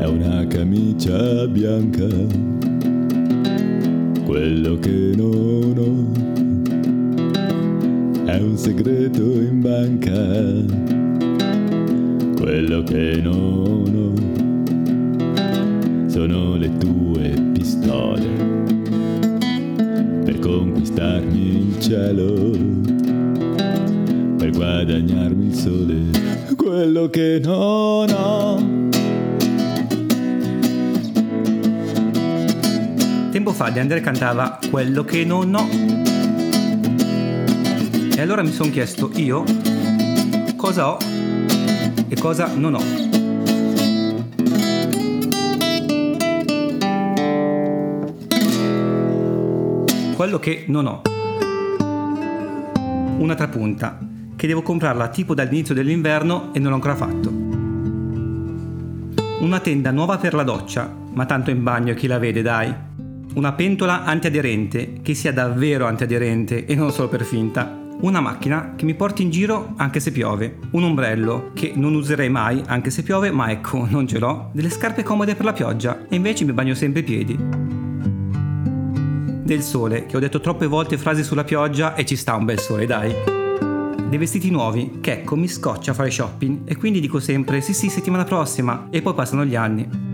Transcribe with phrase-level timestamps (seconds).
[0.00, 2.06] è una camicia bianca.
[4.24, 6.06] Quello che non ho
[8.24, 10.16] è un segreto in banca.
[12.34, 14.14] Quello che non ho
[16.08, 18.26] sono le tue pistole
[20.24, 22.56] per conquistarmi il cielo,
[24.38, 25.96] per guadagnarmi il sole.
[26.56, 28.79] Quello che non ho
[33.50, 35.68] Tempo fa De André cantava Quello che non ho.
[38.16, 39.42] E allora mi sono chiesto io
[40.56, 40.98] cosa ho
[42.08, 42.82] e cosa non ho.
[50.14, 51.02] Quello che non ho.
[53.18, 53.98] Una trapunta
[54.36, 57.30] che devo comprarla tipo dall'inizio dell'inverno e non l'ho ancora fatto.
[59.40, 62.88] Una tenda nuova per la doccia, ma tanto in bagno chi la vede, dai.
[63.32, 67.78] Una pentola antiaderente, che sia davvero antiaderente e non solo per finta.
[68.00, 70.58] Una macchina che mi porti in giro anche se piove.
[70.72, 74.50] Un ombrello che non userei mai anche se piove, ma ecco, non ce l'ho.
[74.52, 77.38] Delle scarpe comode per la pioggia e invece mi bagno sempre i piedi.
[79.44, 82.58] Del sole, che ho detto troppe volte frasi sulla pioggia e ci sta un bel
[82.58, 83.14] sole, dai.
[84.08, 87.90] Dei vestiti nuovi, che ecco mi scoccia fare shopping e quindi dico sempre sì sì
[87.90, 90.09] settimana prossima e poi passano gli anni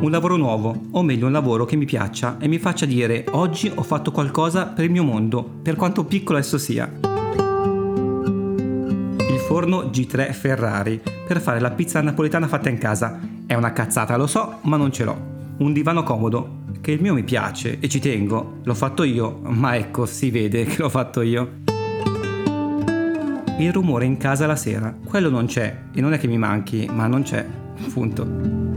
[0.00, 3.70] un lavoro nuovo, o meglio un lavoro che mi piaccia e mi faccia dire oggi
[3.72, 6.90] ho fatto qualcosa per il mio mondo, per quanto piccolo esso sia.
[9.28, 13.20] Il forno G3 Ferrari per fare la pizza napoletana fatta in casa.
[13.46, 15.28] È una cazzata, lo so, ma non ce l'ho.
[15.58, 18.60] Un divano comodo, che il mio mi piace e ci tengo.
[18.62, 21.58] L'ho fatto io, ma ecco, si vede che l'ho fatto io.
[23.58, 26.88] Il rumore in casa la sera, quello non c'è e non è che mi manchi,
[26.90, 27.44] ma non c'è.
[27.92, 28.69] Punto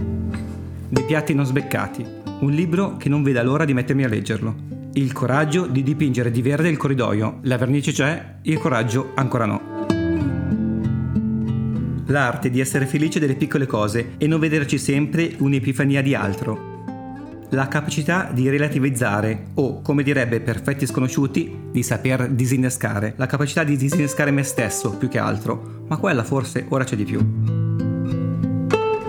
[0.93, 2.05] dei piatti non sbeccati,
[2.41, 4.55] un libro che non veda l'ora di mettermi a leggerlo.
[4.93, 9.61] Il coraggio di dipingere di verde il corridoio, la vernice c'è, il coraggio ancora no.
[12.05, 16.71] L'arte di essere felice delle piccole cose e non vederci sempre un'epifania di altro.
[17.49, 23.15] La capacità di relativizzare o, come direbbe perfetti sconosciuti, di saper disinnescare.
[23.17, 27.03] La capacità di disinnescare me stesso più che altro, ma quella forse ora c'è di
[27.03, 27.62] più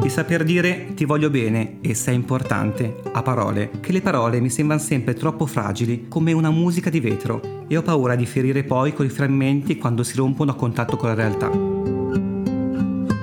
[0.05, 4.51] di saper dire ti voglio bene e sei importante a parole, che le parole mi
[4.51, 8.93] sembrano sempre troppo fragili come una musica di vetro e ho paura di ferire poi
[8.93, 11.51] quei frammenti quando si rompono a contatto con la realtà.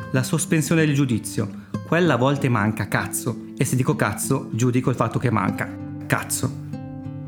[0.09, 1.47] La sospensione del giudizio,
[1.85, 5.69] quella a volte manca, cazzo, e se dico cazzo, giudico il fatto che manca,
[6.07, 6.51] cazzo.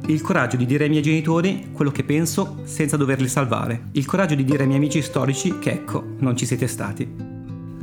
[0.07, 3.89] Il coraggio di dire ai miei genitori quello che penso senza doverli salvare.
[3.91, 7.22] Il coraggio di dire ai miei amici storici che ecco, non ci siete stati.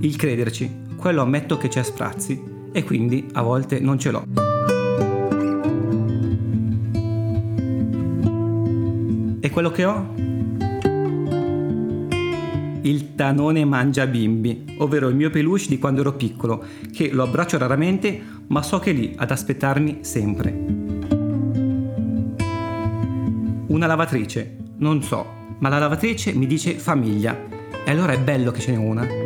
[0.03, 4.25] Il crederci, quello ammetto che c'è sprazzi e quindi a volte non ce l'ho.
[9.41, 10.15] E quello che ho?
[12.81, 17.59] Il tanone mangia bimbi, ovvero il mio peluche di quando ero piccolo, che lo abbraccio
[17.59, 20.51] raramente, ma so che è lì ad aspettarmi sempre.
[23.67, 25.27] Una lavatrice, non so,
[25.59, 27.39] ma la lavatrice mi dice famiglia,
[27.85, 29.20] e allora è bello che ce n'è una.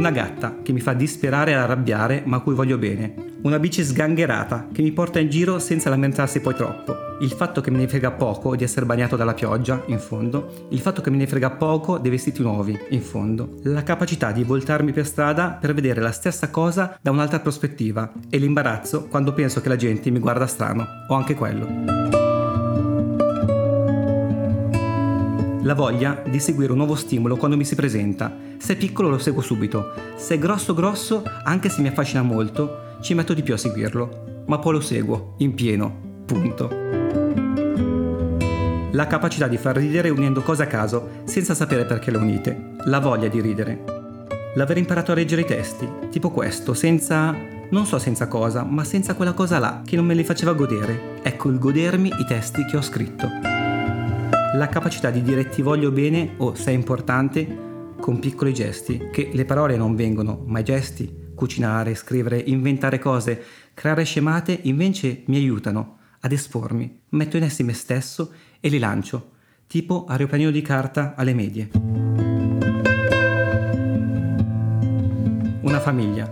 [0.00, 3.12] Una gatta che mi fa disperare e arrabbiare ma a cui voglio bene.
[3.42, 6.96] Una bici sgangherata che mi porta in giro senza lamentarsi poi troppo.
[7.20, 10.68] Il fatto che me ne frega poco di essere bagnato dalla pioggia, in fondo.
[10.70, 13.58] Il fatto che me ne frega poco dei vestiti nuovi, in fondo.
[13.64, 18.10] La capacità di voltarmi per strada per vedere la stessa cosa da un'altra prospettiva.
[18.30, 20.86] E l'imbarazzo quando penso che la gente mi guarda strano.
[21.08, 22.19] Ho anche quello.
[25.62, 28.34] La voglia di seguire un nuovo stimolo quando mi si presenta.
[28.56, 29.92] Se è piccolo lo seguo subito.
[30.16, 34.44] Se è grosso grosso, anche se mi affascina molto, ci metto di più a seguirlo.
[34.46, 35.94] Ma poi lo seguo, in pieno.
[36.24, 36.70] Punto.
[38.92, 42.76] La capacità di far ridere unendo cose a caso, senza sapere perché le unite.
[42.86, 43.84] La voglia di ridere.
[44.54, 47.36] L'aver imparato a leggere i testi, tipo questo, senza...
[47.68, 51.18] non so senza cosa, ma senza quella cosa là, che non me li faceva godere.
[51.22, 53.69] Ecco il godermi i testi che ho scritto
[54.54, 57.68] la capacità di dire ti voglio bene o sei importante
[58.00, 63.42] con piccoli gesti, che le parole non vengono, ma i gesti, Cucinare, scrivere, inventare cose,
[63.72, 69.30] creare scemate invece mi aiutano ad espormi, metto in essi me stesso e li lancio,
[69.66, 71.70] tipo aeroplanino di carta alle medie.
[75.62, 76.30] Una famiglia,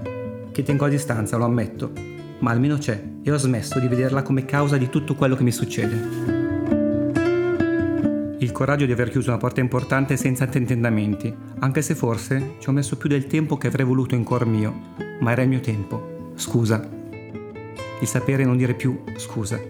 [0.53, 1.93] che tengo a distanza, lo ammetto,
[2.41, 5.53] ma almeno c'è e ho smesso di vederla come causa di tutto quello che mi
[5.53, 6.38] succede.
[8.59, 12.97] Coraggio di aver chiuso una porta importante senza tentennamenti, anche se forse ci ho messo
[12.97, 16.33] più del tempo che avrei voluto in cuor mio, ma era il mio tempo.
[16.35, 16.85] Scusa.
[18.01, 19.61] Il sapere non dire più scusa.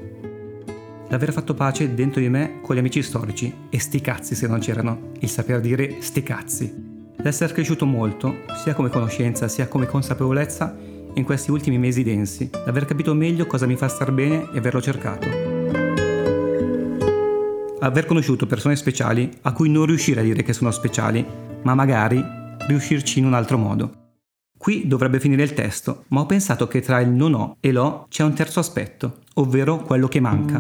[1.06, 4.58] L'aver fatto pace dentro di me con gli amici storici, e sti cazzi se non
[4.58, 6.74] c'erano, il saper dire sti cazzi.
[7.16, 10.74] L'essere cresciuto molto, sia come conoscenza sia come consapevolezza,
[11.12, 14.80] in questi ultimi mesi densi, l'aver capito meglio cosa mi fa star bene e averlo
[14.80, 15.47] cercato
[17.80, 21.24] aver conosciuto persone speciali a cui non riuscire a dire che sono speciali,
[21.62, 22.22] ma magari
[22.66, 24.06] riuscirci in un altro modo.
[24.56, 28.06] Qui dovrebbe finire il testo, ma ho pensato che tra il non ho e l'ho
[28.08, 30.56] c'è un terzo aspetto, ovvero quello che manca.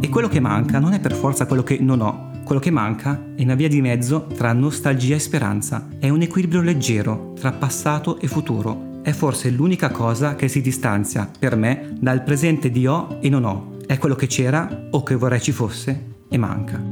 [0.00, 3.34] E quello che manca non è per forza quello che non ho, quello che manca
[3.34, 8.18] è una via di mezzo tra nostalgia e speranza, è un equilibrio leggero tra passato
[8.18, 13.20] e futuro, è forse l'unica cosa che si distanzia per me dal presente di ho
[13.22, 13.76] e non ho.
[13.86, 16.82] È quello che c'era o che vorrei ci fosse e manca.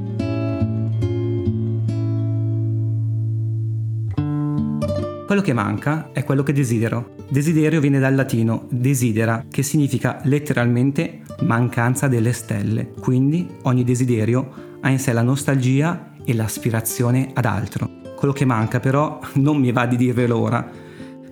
[5.26, 7.16] Quello che manca è quello che desidero.
[7.28, 12.92] Desiderio viene dal latino desidera, che significa letteralmente mancanza delle stelle.
[13.00, 17.90] Quindi ogni desiderio ha in sé la nostalgia e l'aspirazione ad altro.
[18.16, 20.64] Quello che manca però non mi va di dirvelo ora,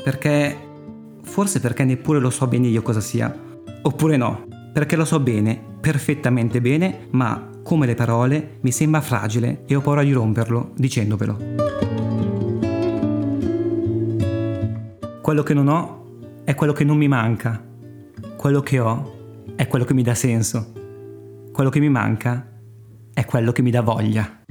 [0.02, 0.70] perché
[1.23, 3.35] Forse perché neppure lo so bene io cosa sia.
[3.83, 9.65] Oppure no, perché lo so bene, perfettamente bene, ma come le parole mi sembra fragile
[9.67, 11.37] e ho paura di romperlo dicendovelo.
[15.21, 16.05] Quello che non ho
[16.45, 17.65] è quello che non mi manca.
[18.37, 20.73] Quello che ho è quello che mi dà senso.
[21.53, 22.51] Quello che mi manca
[23.15, 24.42] è quello che mi dà voglia.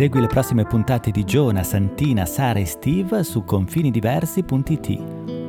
[0.00, 5.02] Segui le prossime puntate di Giona, Santina, Sara e Steve su confinidiversi.it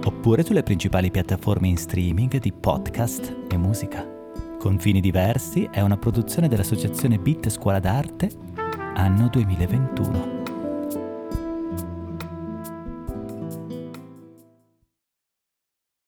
[0.04, 4.06] oppure sulle principali piattaforme in streaming di podcast e musica.
[4.60, 8.30] Confini Diversi è una produzione dell'associazione Bit Scuola d'Arte,
[8.96, 10.41] anno 2021.